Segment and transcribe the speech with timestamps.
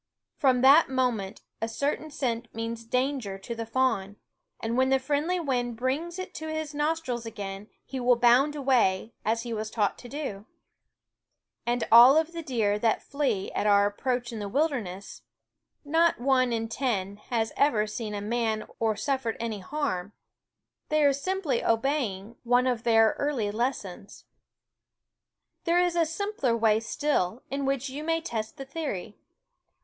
[0.39, 4.15] From that moment a certain scent means danger to the fawn,
[4.59, 6.73] and when the friendly wind brings it to his /> 9 <AV THE WOODS &
[6.99, 10.47] nostrils again he will bound away, as he was taught to do.
[11.67, 13.69] And of all deer that flee at ^,*> r *'....
[13.69, 15.21] Onffielt&y our approach in the wilderness,
[15.85, 19.59] not one in ten f o School has ever seen a man or suffered any
[19.59, 20.13] harm;
[20.89, 24.25] they are simply obeying one of their early lessons.
[25.65, 29.15] There is a simpler way still, in which you may test the theory.